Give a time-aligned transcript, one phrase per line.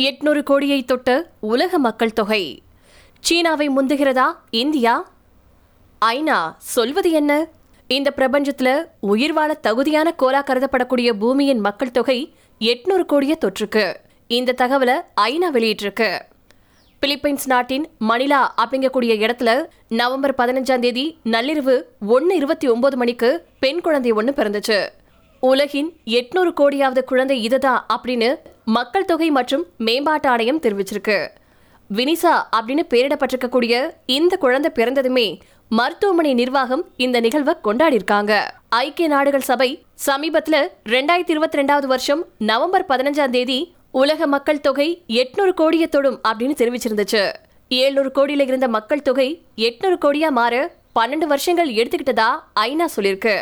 [0.00, 2.62] எட்நூறு கோடியை தொட்ட உலக மக்கள் தொகை.
[3.20, 4.24] சீனாவை முந்துகிறதா?
[4.50, 5.10] இந்தியா?
[6.04, 7.46] ஐநா சொல்வது என்ன?
[7.86, 13.94] இந்த பிரபஞ்சத்தில் உயிர் வாழ தகுதியான கோலா கருதப்படக்கூடிய பூமியின் மக்கள் தொகை எட்நூறு கோடியை தொற்றுக்கு.
[14.26, 16.20] இந்த தகவலை ஐநா வெளியிட்டிருக்கு.
[17.06, 24.12] பிலிப்பைன்ஸ் நாட்டின் மணிலா அப்படிங்கக்கூடிய இடத்துல நவம்பர் பதினஞ்சாம் தேதி நள்ளிரவு ஒன்று இருபத்தி ஒன்பது மணிக்கு பெண் குழந்தை
[24.12, 24.88] ஒன்று பிறந்துச்சு.
[25.40, 28.36] உலகின் எட்நூறு கோடியாவது குழந்தை இதுதான் அப்படின்னு
[28.74, 31.16] மக்கள் தொகை மற்றும் மேம்பாட்டு ஆணையம் தெரிவிச்சிருக்கு.
[31.90, 33.74] வினிசா அப்படின்னு பெயரிடப்பட்டிருக்கக்கூடிய
[34.16, 35.24] இந்த குழந்தை பிறந்ததுமே
[35.78, 38.32] மருத்துவமனை நிர்வாகம் இந்த நிகழ்வை கொண்டாடி இருக்காங்க
[38.68, 39.68] ஐக்கிய நாடுகள் சபை
[40.06, 40.58] சமீபத்துல
[40.94, 43.58] ரெண்டாயிரத்தி இருபத்தி ரெண்டாவது வருஷம் நவம்பர் பதினஞ்சாம் தேதி
[44.02, 44.88] உலக மக்கள் தொகை
[45.20, 47.24] எட்நூறு கோடியை தொடும் அப்படின்னு தெரிவிச்சிருந்துச்சு.
[47.80, 49.28] ஏழ்நூறு கோடியில இருந்த மக்கள் தொகை
[49.68, 50.54] எட்நூறு கோடியா மாற
[50.98, 52.28] பன்னெண்டு வருஷங்கள் எடுத்துக்கிட்டதா
[52.66, 53.36] ஐநா சொல்லியிருக்கு.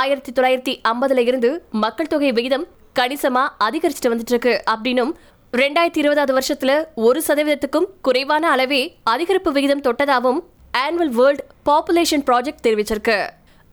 [0.00, 1.50] ஆயிரத்தி தொள்ளாயிரத்தி ஐம்பதுல இருந்து
[1.84, 5.12] மக்கள் தொகை விகிதம் கணிசமா அதிகரிச்சுட்டு வந்துட்டு இருக்கு அப்படின்னும்
[5.52, 10.40] ரெண்டாயிரத்தி இருபதாவது வருஷத்துல ஒரு சதவீதத்துக்கும் குறைவான அளவே அதிகரிப்பு விகிதம் தொட்டதாகவும்
[10.78, 13.28] ஆனுவல் வேர்ல்ட் பாப்புலேஷன் ப்ராஜெக்ட் தெரிவிச்சிருக்கு.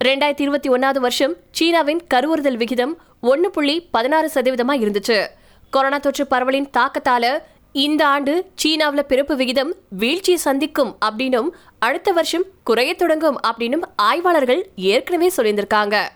[0.05, 5.27] ரெண்டாயிரத்தி இருபத்தி ஒன்னாவது வருஷம் சீனாவின் கருவுறுதல் விகிதம் ஒன்னு புள்ளி பதினாறு சதவீதமா இருந்துச்சு.
[5.69, 7.37] கொரோனா தொற்று பரவலின் தாக்கத்தால
[7.71, 15.31] இந்த ஆண்டு சீனாவில் பிறப்பு விகிதம் வீழ்ச்சியை சந்திக்கும் அப்படின்னும் அடுத்த வருஷம் குறையத் தொடங்கும் அப்படின்னும் ஆய்வாளர்கள் ஏற்கனவே
[15.37, 16.07] சொல்லியிருந்திருக்காங்க.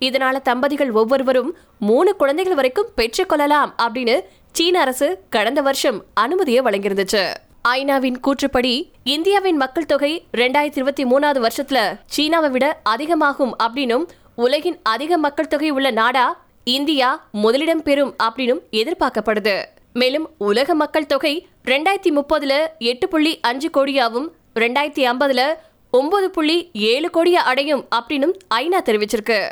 [0.00, 4.20] இதனால தம்பதிகள் ஒவ்வொருவரும் மூணு குழந்தைகள் வரைக்கும் பெற்றுக்கொள்ளலாம் அப்படின்னு
[4.52, 7.32] சீன அரசு கடந்த வருஷம் அனுமதியை வழங்கியிருந்துச்சு.
[7.68, 15.18] ஐநாவின் கூற்றுப்படி இந்தியாவின் மக்கள் தொகை ரெண்டாயிரத்தி இருபத்தி மூணாவது வருஷத்துல சீனாவை விட அதிகமாகும் அப்படின்னும் உலகின் அதிக
[15.18, 16.26] மக்கள் தொகை உள்ள நாடா
[16.64, 19.64] இந்தியா முதலிடம் பெறும் அப்படின்னும் எதிர்பார்க்கப்படுது.
[19.92, 25.54] மேலும் உலக மக்கள் தொகை ரெண்டாயிரத்தி முப்பதுல எட்டு புள்ளி அஞ்சு கோடியாவும் ரெண்டாயிரத்தி ஐம்பதுல
[25.90, 29.48] ஒன்பது புள்ளி ஏழு கோடியா அடையும் அப்படின்னும் ஐநா தெரிவிச்சிருக்கு.